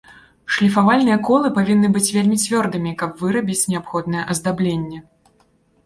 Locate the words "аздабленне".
4.33-4.99